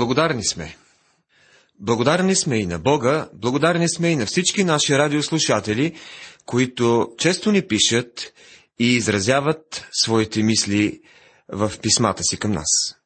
[0.00, 0.76] Благодарни сме.
[1.80, 5.94] Благодарни сме и на Бога, благодарни сме и на всички наши радиослушатели,
[6.46, 8.32] които често ни пишат
[8.78, 11.00] и изразяват своите мисли
[11.48, 12.96] в писмата си към нас.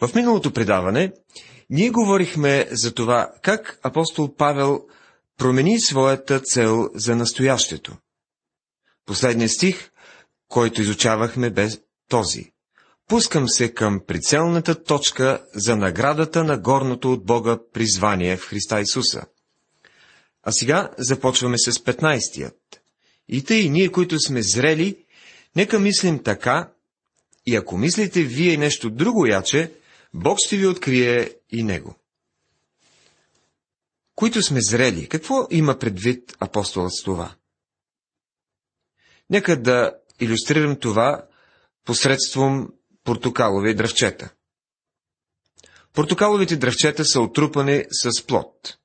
[0.00, 1.12] В миналото предаване
[1.70, 4.80] ние говорихме за това как апостол Павел
[5.38, 7.96] промени своята цел за настоящето.
[9.06, 9.90] Последният стих,
[10.48, 11.68] който изучавахме бе
[12.08, 12.51] този.
[13.12, 19.22] Пускам се към прицелната точка за наградата на горното от Бога призвание в Христа Исуса.
[20.42, 22.80] А сега започваме с 15-тият.
[23.28, 25.04] И тъй, ние, които сме зрели,
[25.56, 26.72] нека мислим така,
[27.46, 29.72] и ако мислите вие нещо друго яче,
[30.14, 31.94] Бог ще ви открие и него.
[34.14, 37.34] Които сме зрели, какво има предвид апостолът с това?
[39.30, 41.26] Нека да иллюстрирам това
[41.84, 42.68] посредством
[43.04, 44.32] портокалови дръвчета.
[45.94, 48.76] Портокаловите дръвчета са отрупани с плод.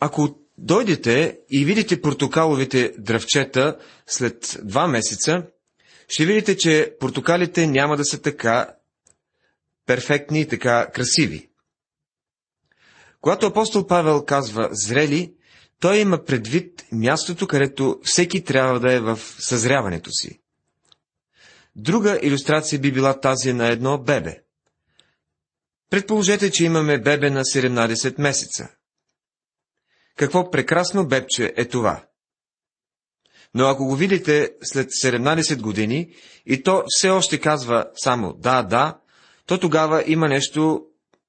[0.00, 5.42] Ако дойдете и видите портокаловите дръвчета след два месеца,
[6.08, 8.74] ще видите, че портокалите няма да са така
[9.86, 11.48] перфектни и така красиви.
[13.20, 15.34] Когато апостол Павел казва зрели,
[15.80, 20.40] той има предвид мястото, където всеки трябва да е в съзряването си.
[21.76, 24.42] Друга иллюстрация би била тази на едно бебе.
[25.90, 28.68] Предположете, че имаме бебе на 17 месеца.
[30.16, 32.06] Какво прекрасно бебче е това!
[33.54, 36.14] Но ако го видите след 17 години
[36.46, 38.98] и то все още казва само да, да,
[39.46, 40.86] то тогава има нещо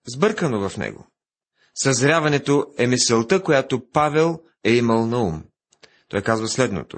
[0.08, 1.08] сбъркано в него.
[1.76, 5.44] Съзряването е мисълта, която Павел е имал на ум.
[6.10, 6.98] Той казва следното.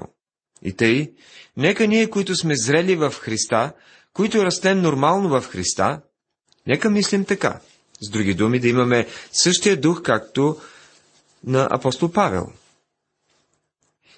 [0.62, 1.12] И тъй,
[1.56, 3.72] нека ние, които сме зрели в Христа,
[4.12, 6.00] които растем нормално в Христа,
[6.66, 7.60] нека мислим така.
[8.00, 10.56] С други думи, да имаме същия дух, както
[11.44, 12.46] на апостол Павел.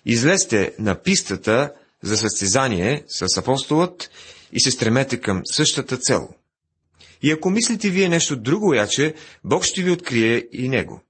[0.07, 1.73] Излезте на пистата
[2.03, 4.11] за състезание с апостолът
[4.53, 6.29] и се стремете към същата цел.
[7.23, 11.01] И ако мислите вие нещо друго, яче, Бог ще ви открие и него.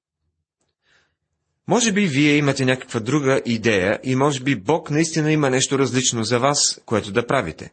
[1.73, 6.25] Може би вие имате някаква друга идея и може би Бог наистина има нещо различно
[6.25, 7.73] за вас, което да правите.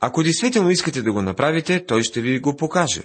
[0.00, 3.02] Ако действително искате да го направите, Той ще ви го покаже.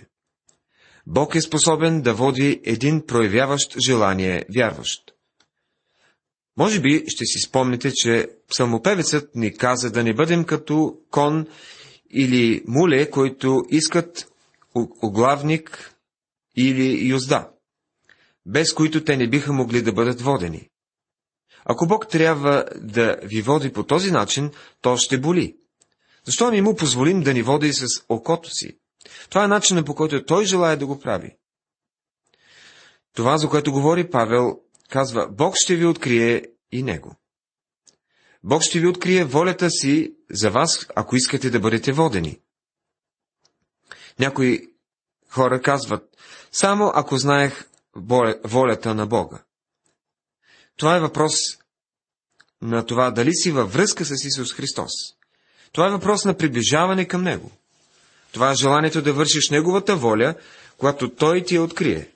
[1.07, 5.11] Бог е способен да води един проявяващ желание вярващ.
[6.57, 11.47] Може би ще си спомните, че псалмопевецът ни каза да не бъдем като кон
[12.09, 14.27] или муле, които искат
[15.01, 15.95] оглавник
[16.57, 17.56] или юзда
[18.47, 20.69] без които те не биха могли да бъдат водени.
[21.65, 25.57] Ако Бог трябва да ви води по този начин, то ще боли.
[26.25, 28.79] Защо не му позволим да ни води с окото си?
[29.29, 31.35] Това е начинът по който той желая да го прави.
[33.13, 34.59] Това, за което говори Павел,
[34.89, 37.15] казва, Бог ще ви открие и него.
[38.43, 42.39] Бог ще ви открие волята си за вас, ако искате да бъдете водени.
[44.19, 44.67] Някои
[45.29, 46.03] хора казват,
[46.51, 47.66] само ако знаех
[48.43, 49.43] волята на Бога.
[50.77, 51.33] Това е въпрос
[52.61, 54.91] на това дали си във връзка с Исус Христос.
[55.71, 57.51] Това е въпрос на приближаване към Него.
[58.31, 60.35] Това е желанието да вършиш Неговата воля,
[60.77, 62.07] когато Той ти я открие.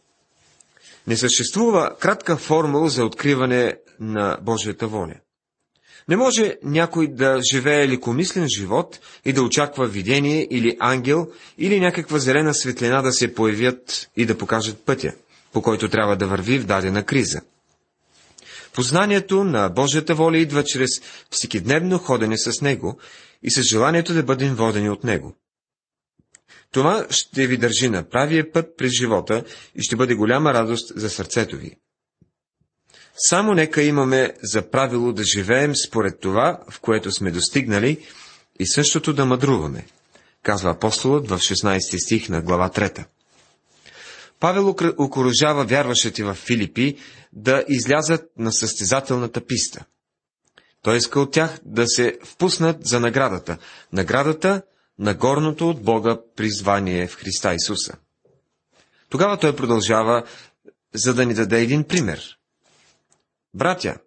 [1.07, 5.15] Не съществува кратка формула за откриване на Божията воля.
[6.07, 11.27] Не може някой да живее лекомислен живот и да очаква видение или ангел
[11.57, 15.13] или някаква зелена светлина да се появят и да покажат пътя
[15.53, 17.41] по който трябва да върви в дадена криза.
[18.73, 20.89] Познанието на Божията воля идва чрез
[21.29, 22.99] всекидневно ходене с Него
[23.43, 25.35] и с желанието да бъдем водени от Него.
[26.71, 29.43] Това ще ви държи на правия път през живота
[29.75, 31.75] и ще бъде голяма радост за сърцето ви.
[33.15, 38.05] Само нека имаме за правило да живеем според това, в което сме достигнали,
[38.59, 39.85] и същото да мъдруваме,
[40.43, 43.05] казва апостолът в 16 стих на глава 3.
[44.41, 46.97] Павел окоръжава вярващите в Филипи
[47.33, 49.85] да излязат на състезателната писта.
[50.81, 53.57] Той иска от тях да се впуснат за наградата.
[53.93, 54.61] Наградата
[54.99, 57.93] на горното от Бога призвание в Христа Исуса.
[59.09, 60.23] Тогава той продължава,
[60.93, 62.37] за да ни даде един пример.
[63.53, 63.97] Братя,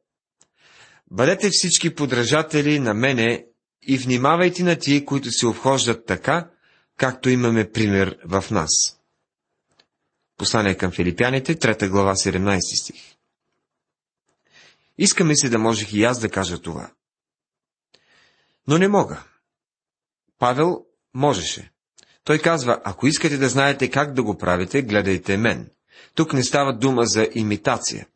[1.10, 3.46] бъдете всички подражатели на мене
[3.82, 6.50] и внимавайте на тие, които се обхождат така,
[6.96, 8.70] както имаме пример в нас.
[10.36, 13.14] Послание към филипяните, 3 глава, 17 стих.
[14.98, 16.90] Искаме си да можех и аз да кажа това.
[18.68, 19.22] Но не мога.
[20.38, 20.84] Павел
[21.14, 21.70] можеше.
[22.24, 25.70] Той казва, ако искате да знаете как да го правите, гледайте мен.
[26.14, 28.06] Тук не става дума за имитация.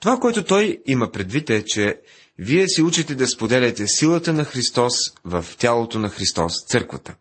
[0.00, 2.00] Това, което той има предвид е, че
[2.38, 4.92] вие си учите да споделяте силата на Христос
[5.24, 7.14] в тялото на Христос, църквата.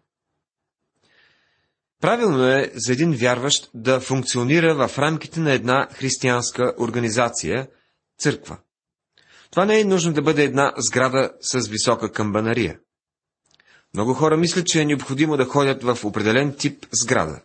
[2.02, 7.68] Правилно е за един вярващ да функционира в рамките на една християнска организация,
[8.20, 8.58] църква.
[9.52, 12.80] Това не е нужно да бъде една сграда с висока камбанария.
[13.94, 17.42] Много хора мислят, че е необходимо да ходят в определен тип сграда.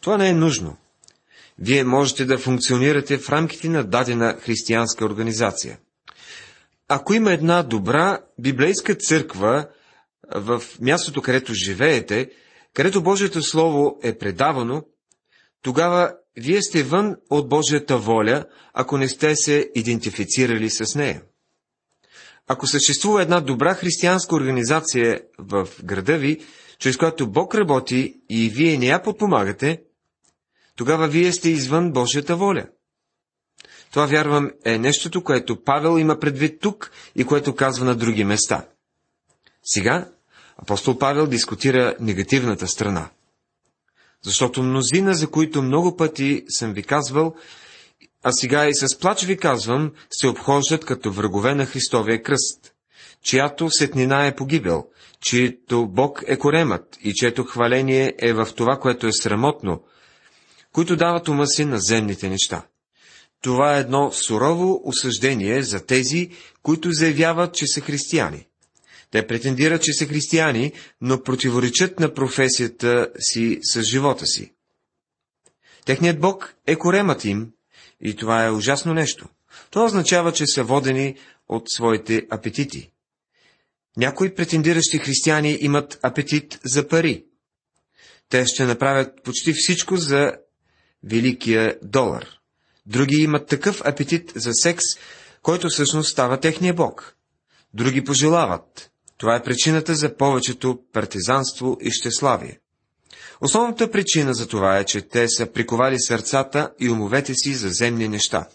[0.00, 0.76] Това не е нужно.
[1.58, 5.78] Вие можете да функционирате в рамките на дадена християнска организация.
[6.88, 9.68] Ако има една добра библейска църква
[10.34, 12.30] в мястото, където живеете,
[12.74, 14.82] където Божието Слово е предавано,
[15.62, 21.22] тогава вие сте вън от Божията воля, ако не сте се идентифицирали с нея.
[22.48, 26.40] Ако съществува една добра християнска организация в града ви,
[26.78, 29.82] чрез която Бог работи и вие не я подпомагате,
[30.76, 32.66] тогава вие сте извън Божията воля.
[33.90, 38.66] Това, вярвам, е нещото, което Павел има предвид тук и което казва на други места.
[39.64, 40.08] Сега
[40.56, 43.10] апостол Павел дискутира негативната страна.
[44.22, 47.34] Защото мнозина, за които много пъти съм ви казвал,
[48.22, 52.72] а сега и с плач ви казвам, се обхождат като врагове на Христовия кръст,
[53.22, 54.84] чиято сетнина е погибел,
[55.20, 59.82] чието Бог е коремът и чието хваление е в това, което е срамотно,
[60.72, 62.66] които дават ума си на земните неща.
[63.42, 66.30] Това е едно сурово осъждение за тези,
[66.62, 68.46] които заявяват, че са християни.
[69.14, 74.52] Те претендират, че са християни, но противоречат на професията си с живота си.
[75.84, 77.50] Техният Бог е коремът им
[78.00, 79.28] и това е ужасно нещо.
[79.70, 81.16] Това означава, че са водени
[81.48, 82.90] от своите апетити.
[83.96, 87.24] Някои претендиращи християни имат апетит за пари.
[88.28, 90.32] Те ще направят почти всичко за
[91.04, 92.26] великия долар.
[92.86, 94.84] Други имат такъв апетит за секс,
[95.42, 97.16] който всъщност става техния бог.
[97.74, 98.90] Други пожелават.
[99.18, 102.58] Това е причината за повечето партизанство и щеславие.
[103.40, 108.08] Основната причина за това е, че те са приковали сърцата и умовете си за земни
[108.08, 108.46] неща.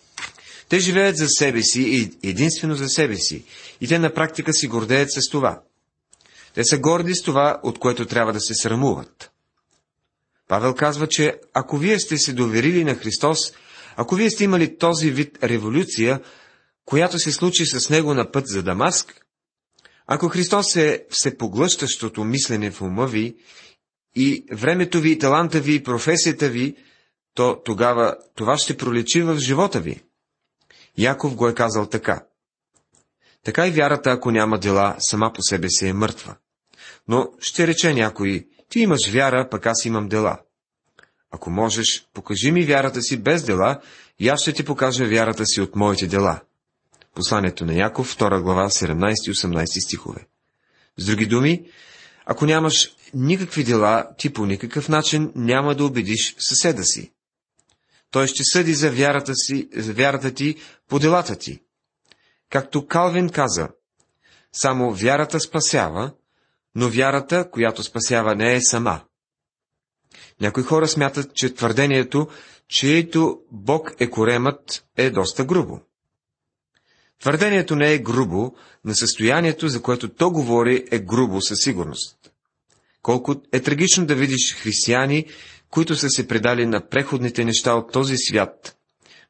[0.69, 3.43] Те живеят за себе си и единствено за себе си,
[3.81, 5.61] и те на практика си гордеят с това.
[6.53, 9.31] Те са горди с това, от което трябва да се срамуват.
[10.47, 13.53] Павел казва, че ако вие сте се доверили на Христос,
[13.95, 16.21] ако вие сте имали този вид революция,
[16.85, 19.25] която се случи с него на път за Дамаск,
[20.11, 23.35] ако Христос е всепоглъщащото мислене в ума ви
[24.15, 26.75] и времето ви, таланта ви, професията ви,
[27.33, 30.03] то тогава това ще пролечи в живота ви.
[30.97, 32.25] Яков го е казал така.
[33.43, 36.35] Така и вярата, ако няма дела, сама по себе си е мъртва.
[37.07, 40.39] Но ще рече някой, ти имаш вяра, пък аз имам дела.
[41.31, 43.81] Ако можеш, покажи ми вярата си без дела,
[44.19, 46.41] и аз ще ти покажа вярата си от моите дела.
[47.15, 50.27] Посланието на Яков, 2 глава, 17-18 стихове.
[50.97, 51.65] С други думи,
[52.25, 57.11] ако нямаш никакви дела, ти по никакъв начин няма да убедиш съседа си.
[58.11, 60.55] Той ще съди за вярата, си, за вярата ти
[60.87, 61.59] по делата ти.
[62.49, 63.69] Както Калвин каза,
[64.51, 66.11] само вярата спасява,
[66.75, 69.01] но вярата, която спасява, не е сама.
[70.41, 72.27] Някои хора смятат, че твърдението,
[72.67, 75.81] чието Бог е коремът, е доста грубо.
[77.19, 82.31] Твърдението не е грубо, на състоянието, за което то говори, е грубо със сигурност.
[83.01, 85.25] Колко е трагично да видиш християни,
[85.69, 88.77] които са се предали на преходните неща от този свят,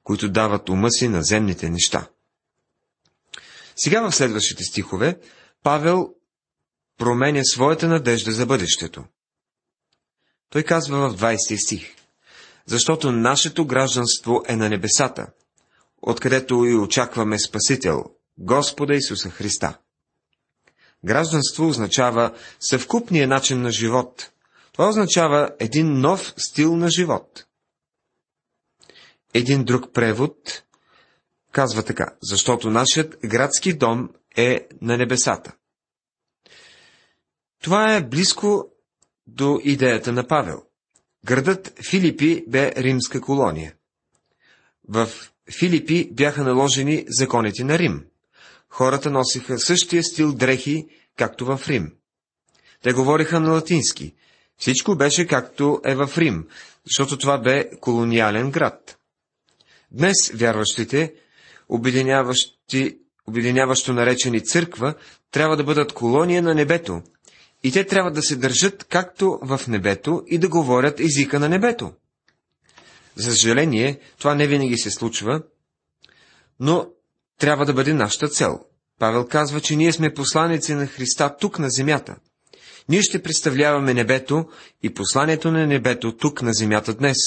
[0.04, 2.08] които дават ума си на земните неща.
[3.76, 5.20] Сега в следващите стихове
[5.64, 6.10] Павел
[6.98, 9.04] променя своята надежда за бъдещето.
[10.50, 11.96] Той казва в 20 стих,
[12.66, 15.28] защото нашето гражданство е на небесата,
[16.02, 18.04] откъдето и очакваме Спасител,
[18.38, 19.78] Господа Исуса Христа.
[21.06, 24.32] Гражданство означава съвкупния начин на живот.
[24.72, 27.46] Това означава един нов стил на живот.
[29.34, 30.64] Един друг превод
[31.52, 35.54] казва така, защото нашият градски дом е на небесата.
[37.64, 38.70] Това е близко
[39.28, 40.64] до идеята на Павел.
[41.26, 43.76] Градът Филипи бе римска колония.
[44.90, 45.10] В
[45.60, 48.06] Филипи бяха наложени законите на Рим.
[48.70, 50.88] Хората носиха същия стил дрехи,
[51.18, 51.92] както в Рим.
[52.84, 54.14] Те говориха на латински.
[54.58, 56.48] Всичко беше както е в Рим,
[56.86, 58.98] защото това бе колониален град.
[59.92, 61.14] Днес вярващите,
[61.70, 64.94] обединяващи, обединяващо наречени църква,
[65.32, 67.02] трябва да бъдат колония на небето
[67.64, 71.94] И те трябва да се държат както в небето и да говорят езика на небето.
[73.20, 75.42] За съжаление, това не винаги се случва,
[76.60, 76.88] но
[77.40, 78.60] трябва да бъде нашата цел.
[79.00, 82.16] Павел казва, че ние сме посланици на Христа тук на земята.
[82.90, 84.46] Ние ще представляваме небето
[84.84, 87.18] и посланието на небето тук на земята днес,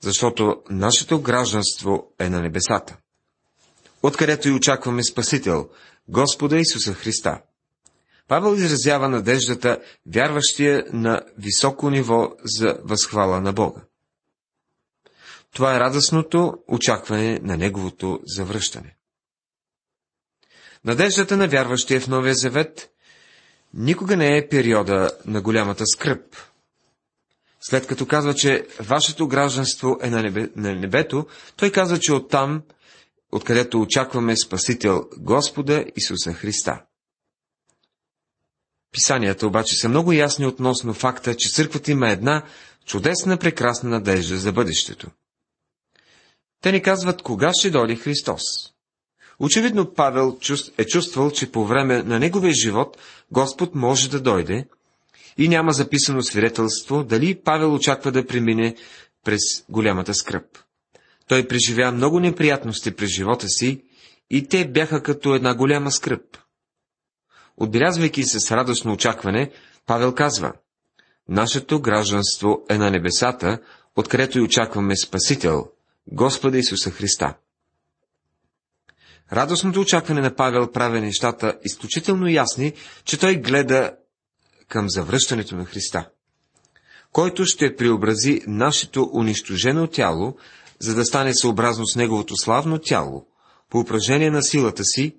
[0.00, 2.96] защото нашето гражданство е на небесата.
[4.02, 5.68] Откъдето и очакваме Спасител,
[6.08, 7.40] Господа Исуса Христа.
[8.28, 13.80] Павел изразява надеждата, вярващия на високо ниво за възхвала на Бога.
[15.54, 18.96] Това е радостното очакване на Неговото завръщане.
[20.84, 22.90] Надеждата на вярващия в Новия Завет
[23.74, 26.36] никога не е периода на голямата скръп.
[27.60, 31.26] След като казва, че вашето гражданство е на, небе, на небето,
[31.56, 32.62] той казва, че оттам,
[33.32, 36.82] откъдето очакваме Спасител Господа Исуса Христа.
[38.92, 42.42] Писанията обаче са много ясни относно факта, че църквата има една
[42.86, 45.10] чудесна, прекрасна надежда за бъдещето.
[46.62, 48.42] Те ни казват, кога ще дойде Христос.
[49.38, 50.38] Очевидно Павел
[50.78, 52.98] е чувствал, че по време на неговия живот
[53.30, 54.66] Господ може да дойде
[55.38, 58.76] и няма записано свидетелство дали Павел очаква да премине
[59.24, 60.44] през голямата скръп.
[61.28, 63.82] Той преживя много неприятности през живота си
[64.30, 66.22] и те бяха като една голяма скръп.
[67.56, 69.50] Отбелязвайки се с радостно очакване,
[69.86, 70.52] Павел казва,
[71.28, 73.58] Нашето гражданство е на небесата,
[73.96, 75.66] откъдето и очакваме Спасител,
[76.12, 77.34] Господа Исуса Христа.
[79.32, 82.72] Радостното очакване на Павел прави нещата изключително ясни,
[83.04, 83.92] че той гледа
[84.68, 86.08] към завръщането на Христа,
[87.12, 90.36] който ще преобрази нашето унищожено тяло,
[90.80, 93.26] за да стане съобразно с неговото славно тяло,
[93.70, 95.16] по упражнение на силата си,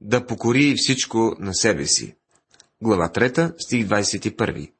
[0.00, 2.14] да покори всичко на себе си.
[2.82, 4.70] Глава 3, стих 21.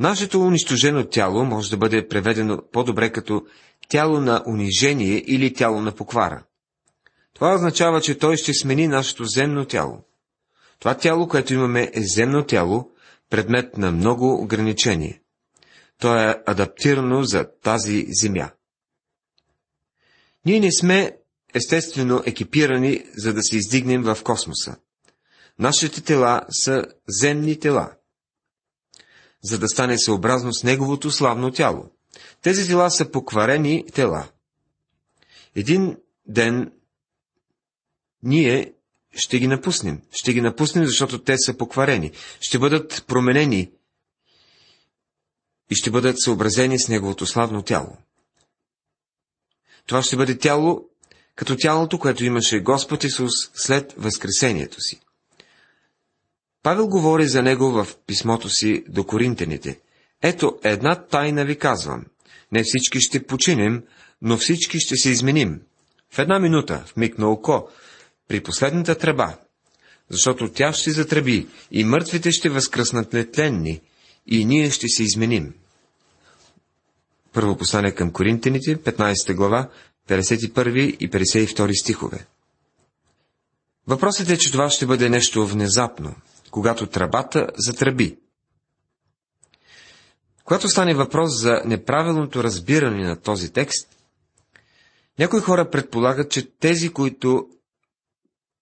[0.00, 3.46] Нашето унищожено тяло може да бъде преведено по-добре като
[3.88, 6.44] тяло на унижение или тяло на поквара.
[7.34, 10.04] Това означава, че той ще смени нашето земно тяло.
[10.78, 12.90] Това тяло, което имаме, е земно тяло,
[13.30, 15.20] предмет на много ограничение.
[15.98, 18.50] То е адаптирано за тази земя.
[20.46, 21.16] Ние не сме
[21.54, 24.76] естествено екипирани, за да се издигнем в космоса.
[25.58, 27.92] Нашите тела са земни тела,
[29.42, 31.90] за да стане съобразно с неговото славно тяло.
[32.42, 34.28] Тези тела са покварени тела.
[35.54, 36.72] Един ден
[38.22, 38.72] ние
[39.16, 40.02] ще ги напуснем.
[40.12, 42.12] Ще ги напуснем, защото те са покварени.
[42.40, 43.70] Ще бъдат променени
[45.70, 47.96] и ще бъдат съобразени с Неговото славно тяло.
[49.86, 50.88] Това ще бъде тяло,
[51.34, 55.00] като тялото, което имаше Господ Исус след Възкресението си.
[56.62, 59.80] Павел говори за него в писмото си до коринтените.
[60.22, 62.04] Ето, една тайна ви казвам.
[62.52, 63.82] Не всички ще починем,
[64.22, 65.60] но всички ще се изменим.
[66.10, 67.68] В една минута, в миг на око,
[68.28, 69.36] при последната тръба,
[70.10, 73.80] защото тя ще затръби и мъртвите ще възкръснат нетленни
[74.26, 75.54] и ние ще се изменим.
[77.32, 79.68] Първо послание към Коринтените, 15 глава,
[80.08, 82.26] 51 и 52 стихове.
[83.86, 86.14] Въпросът е, че това ще бъде нещо внезапно,
[86.50, 88.18] когато тръбата затръби.
[90.44, 93.88] Когато стане въпрос за неправилното разбиране на този текст,
[95.18, 97.48] някои хора предполагат, че тези, които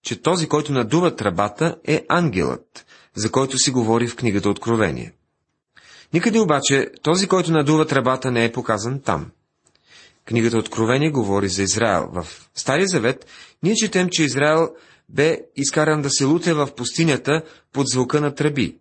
[0.03, 5.13] че този, който надува тръбата, е ангелът, за който си говори в книгата Откровение.
[6.13, 9.31] Никъде обаче този, който надува тръбата, не е показан там.
[10.25, 12.09] Книгата Откровение говори за Израел.
[12.13, 13.25] В Стария завет
[13.63, 14.69] ние четем, че Израел
[15.09, 18.79] бе изкаран да се луте в пустинята под звука на тръби.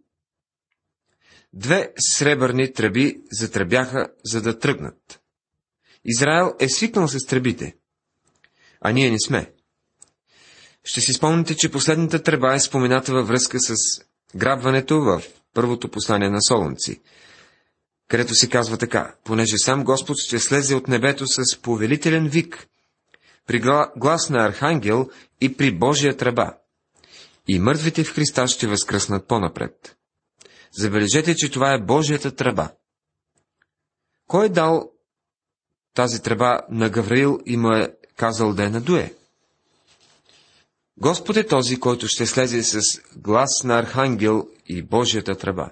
[1.53, 5.21] Две сребърни тръби затръбяха, за да тръгнат.
[6.05, 7.77] Израел е свикнал с тръбите,
[8.81, 9.53] а ние не сме.
[10.85, 13.75] Ще си спомните, че последната тръба е спомената във връзка с
[14.37, 15.23] грабването в
[15.55, 17.01] първото послание на Солунци,
[18.09, 22.67] където се казва така, понеже сам Господ ще слезе от небето с повелителен вик,
[23.47, 23.61] при
[23.97, 25.09] глас на архангел
[25.41, 26.55] и при Божия тръба.
[27.49, 29.97] И мъртвите в Христа ще възкръснат по-напред.
[30.73, 32.71] Забележете, че това е Божията тръба.
[34.27, 34.91] Кой е дал
[35.95, 39.15] тази тръба на Гавраил и му е казал да я надуе?
[41.01, 42.81] Господ е този, който ще слезе с
[43.17, 45.71] глас на архангел и Божията тръба.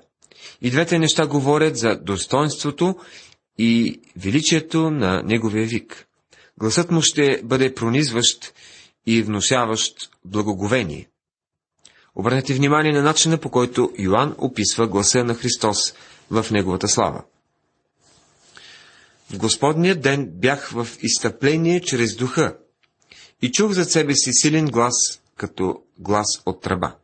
[0.62, 2.96] И двете неща говорят за достоинството
[3.58, 6.06] и величието на неговия вик.
[6.58, 8.54] Гласът му ще бъде пронизващ
[9.06, 11.08] и вносяващ благоговение.
[12.14, 15.94] Обърнете внимание на начина по който Йоанн описва гласа на Христос
[16.30, 17.25] в неговата слава.
[19.30, 22.56] В Господния ден бях в изтъпление чрез духа
[23.42, 24.94] и чух за себе си силен глас,
[25.36, 26.94] като глас от тръба.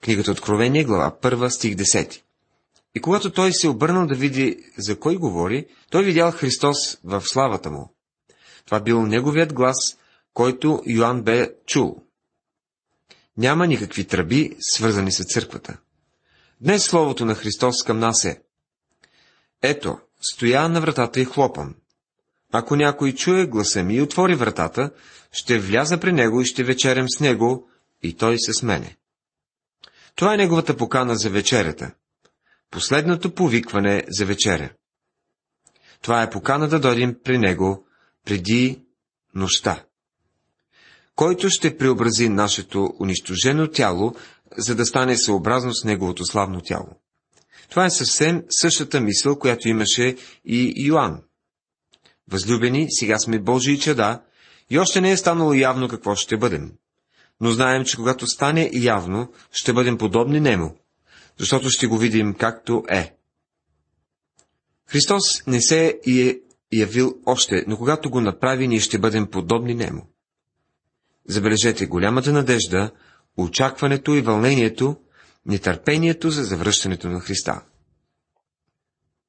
[0.00, 2.20] Книгата Откровение, глава 1, стих 10.
[2.94, 7.70] И когато той се обърнал да види за кой говори, той видял Христос в славата
[7.70, 7.94] му.
[8.66, 9.76] Това бил неговият глас,
[10.34, 12.02] който Йоанн бе чул.
[13.36, 15.78] Няма никакви тръби, свързани с църквата.
[16.60, 18.42] Днес Словото на Христос към нас е.
[19.62, 21.74] Ето, стоя на вратата и хлопам.
[22.52, 24.90] Ако някой чуе гласа ми и отвори вратата,
[25.32, 27.68] ще вляза при него и ще вечерям с него,
[28.02, 28.96] и той с мене.
[30.14, 31.94] Това е неговата покана за вечерята.
[32.70, 34.70] Последното повикване за вечеря.
[36.02, 37.86] Това е покана да дойдем при него
[38.24, 38.82] преди
[39.34, 39.84] нощта.
[41.20, 44.14] Който ще преобрази нашето унищожено тяло,
[44.56, 46.88] за да стане съобразно с неговото славно тяло.
[47.70, 51.22] Това е съвсем същата мисъл, която имаше и Йоанн.
[52.30, 54.22] Възлюбени, сега сме Божии чада
[54.70, 56.72] и още не е станало явно какво ще бъдем.
[57.40, 60.76] Но знаем, че когато стане явно, ще бъдем подобни нему,
[61.38, 63.14] защото ще го видим както е.
[64.86, 66.38] Христос не се е
[66.72, 70.09] явил още, но когато го направи, ние ще бъдем подобни нему.
[71.28, 72.90] Забележете голямата надежда,
[73.36, 74.96] очакването и вълнението,
[75.46, 77.62] нетърпението за завръщането на Христа.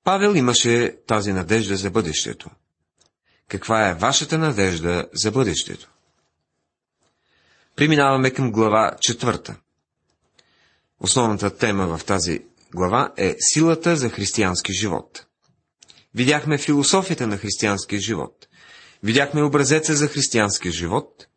[0.04, 2.50] Павел имаше тази надежда за бъдещето.
[3.48, 5.92] Каква е вашата надежда за бъдещето?
[7.76, 9.56] Преминаваме към глава четвърта.
[11.00, 12.40] Основната тема в тази
[12.76, 15.26] глава е силата за християнски живот.
[16.16, 18.48] Видяхме философията на християнския живот.
[19.04, 21.28] Видяхме образеца за християнския живот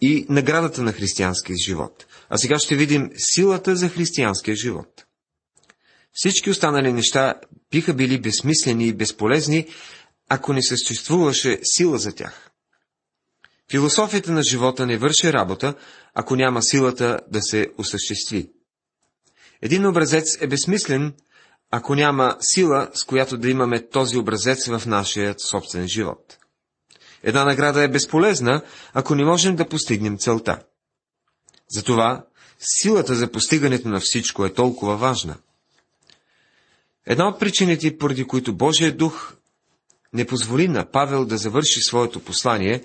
[0.00, 2.06] и наградата на християнския живот.
[2.28, 5.04] А сега ще видим силата за християнския живот.
[6.12, 7.34] Всички останали неща
[7.70, 9.66] биха били безсмислени и безполезни,
[10.28, 12.50] ако не съществуваше сила за тях.
[13.70, 15.74] Философията на живота не върши работа,
[16.14, 18.50] ако няма силата да се осъществи.
[19.62, 21.14] Един образец е безсмислен,
[21.70, 26.39] ако няма сила, с която да имаме този образец в нашия собствен живот.
[27.22, 30.62] Една награда е безполезна, ако не можем да постигнем целта.
[31.68, 32.24] Затова
[32.58, 35.36] силата за постигането на всичко е толкова важна.
[37.06, 39.34] Една от причините, поради които Божия дух
[40.12, 42.82] не позволи на Павел да завърши своето послание,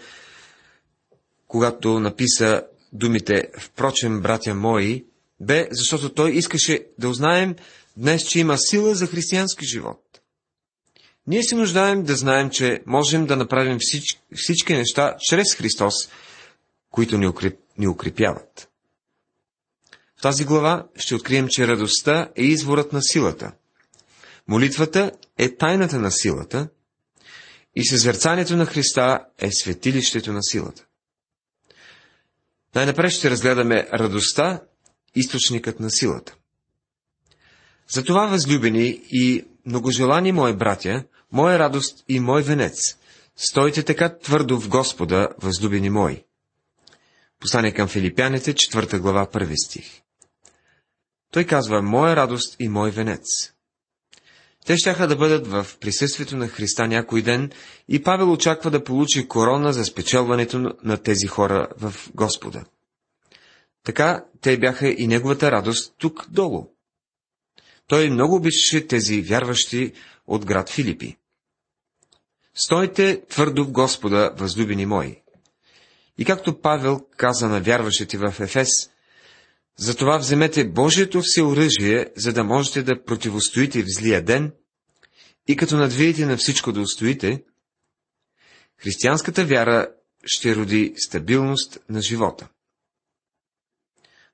[1.48, 5.06] когато написа думите «Впрочем, братя мои»,
[5.39, 7.56] бе, защото той искаше да узнаем
[7.98, 10.05] днес, че има сила за християнски живот.
[11.27, 15.93] Ние се нуждаем да знаем, че можем да направим всички, всички неща чрез Христос,
[16.91, 18.69] които ни, укреп, ни укрепяват.
[20.17, 23.51] В тази глава ще открием, че радостта е изворът на силата.
[24.47, 26.69] Молитвата е тайната на силата
[27.75, 30.85] и съзерцанието на Христа е светилището на силата.
[32.75, 34.61] Най-напред ще разгледаме радостта,
[35.15, 36.35] източникът на силата.
[37.88, 42.97] Затова, възлюбени и многожелани мои братя, моя радост и мой венец,
[43.35, 46.23] стойте така твърдо в Господа, възлюбени мои.
[47.39, 50.01] Послание към филипяните, 4 глава, 1 стих.
[51.31, 53.25] Той казва, моя радост и мой венец.
[54.65, 57.51] Те щяха да бъдат в присъствието на Христа някой ден
[57.89, 62.65] и Павел очаква да получи корона за спечелването на тези хора в Господа.
[63.83, 66.74] Така те бяха и неговата радост тук долу.
[67.88, 69.93] Той много обичаше тези вярващи
[70.28, 71.17] от град Филипи.
[72.56, 75.21] Стойте твърдо в Господа, възлюбени мои.
[76.17, 78.69] И както Павел каза на вярващите в Ефес,
[79.78, 84.54] затова вземете Божието всеоръжие, за да можете да противостоите в злия ден
[85.48, 87.43] и като надвиете на всичко да устоите,
[88.78, 89.88] християнската вяра
[90.26, 92.48] ще роди стабилност на живота.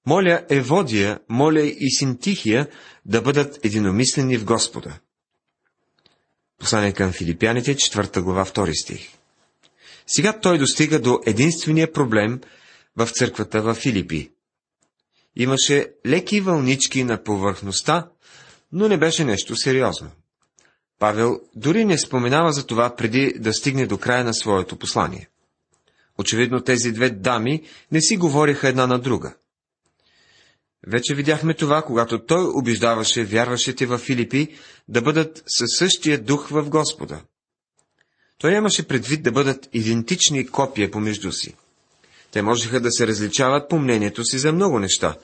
[0.07, 2.67] Моля Еводия, моля и Синтихия
[3.05, 4.99] да бъдат единомислени в Господа.
[6.59, 9.09] Послание към филипяните, 4 глава, 2 стих.
[10.07, 12.41] Сега той достига до единствения проблем
[12.97, 14.31] в църквата в Филипи.
[15.35, 18.09] Имаше леки вълнички на повърхността,
[18.71, 20.11] но не беше нещо сериозно.
[20.99, 25.29] Павел дори не споменава за това преди да стигне до края на своето послание.
[26.17, 29.35] Очевидно тези две дами не си говориха една на друга.
[30.87, 34.55] Вече видяхме това, когато той убеждаваше вярващите в Филипи
[34.87, 37.21] да бъдат със същия дух в Господа.
[38.37, 41.55] Той имаше предвид да бъдат идентични копия помежду си.
[42.31, 45.17] Те можеха да се различават по мнението си за много неща,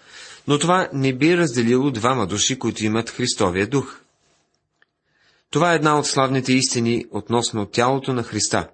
[0.48, 4.00] но това не би разделило двама души, които имат Христовия дух.
[5.52, 8.70] Това е една от славните истини относно тялото на Христа,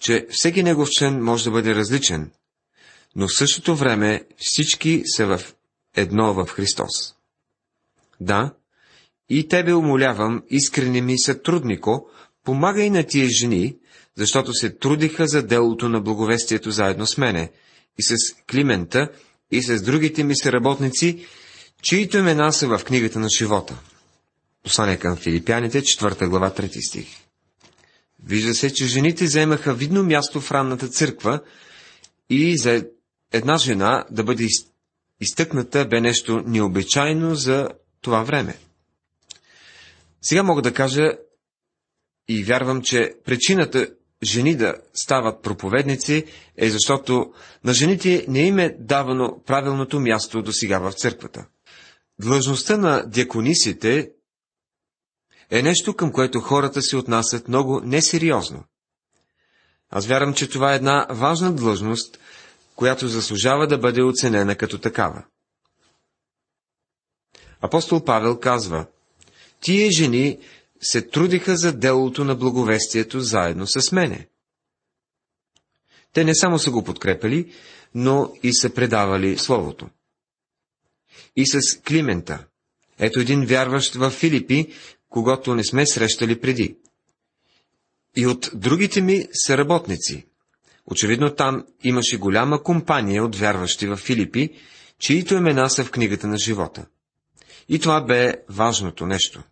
[0.00, 2.30] че всеки негов член може да бъде различен,
[3.16, 5.54] но в същото време всички са в
[6.00, 7.14] едно в Христос.
[8.20, 8.54] Да,
[9.28, 12.06] и тебе умолявам, искрени ми сътруднико,
[12.44, 13.76] помагай на тия жени,
[14.16, 17.50] защото се трудиха за делото на благовестието заедно с мене,
[17.98, 18.14] и с
[18.50, 19.08] Климента,
[19.50, 21.26] и с другите ми съработници,
[21.82, 23.78] чието имена са в книгата на живота.
[24.64, 27.06] Послание към филипяните, 4 глава, 3 стих.
[28.24, 31.40] Вижда се, че жените заемаха видно място в ранната църква
[32.30, 32.84] и за
[33.32, 34.44] една жена да бъде
[35.20, 37.68] изтъкната бе нещо необичайно за
[38.00, 38.58] това време.
[40.22, 41.12] Сега мога да кажа
[42.28, 43.88] и вярвам, че причината
[44.22, 46.24] жени да стават проповедници
[46.56, 47.32] е защото
[47.64, 51.46] на жените не им е давано правилното място до сега в църквата.
[52.20, 54.10] Длъжността на дяконисите
[55.50, 58.64] е нещо, към което хората се отнасят много несериозно.
[59.90, 62.18] Аз вярвам, че това е една важна длъжност,
[62.78, 65.24] която заслужава да бъде оценена като такава.
[67.60, 68.86] Апостол Павел казва,
[69.60, 70.38] тие жени
[70.80, 74.28] се трудиха за делото на благовестието заедно с мене.
[76.12, 77.52] Те не само са го подкрепили,
[77.94, 79.88] но и са предавали Словото.
[81.36, 82.46] И с Климента.
[82.98, 84.72] Ето един вярващ в Филипи,
[85.08, 86.76] когато не сме срещали преди.
[88.16, 90.28] И от другите ми са работници.
[90.90, 94.50] Очевидно там имаше голяма компания от вярващи в Филипи,
[94.98, 96.86] чието имена са в книгата на живота.
[97.68, 99.42] И това бе важното нещо.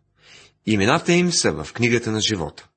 [0.66, 2.68] Имената им са в книгата на живота.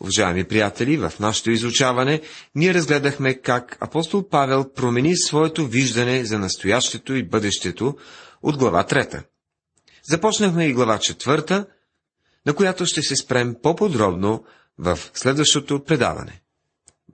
[0.00, 2.22] Уважаеми приятели, в нашето изучаване
[2.54, 7.96] ние разгледахме как апостол Павел промени своето виждане за настоящето и бъдещето
[8.42, 9.24] от глава трета.
[10.10, 11.66] Започнахме и глава четвърта,
[12.46, 14.44] на която ще се спрем по-подробно
[14.78, 16.42] в следващото предаване.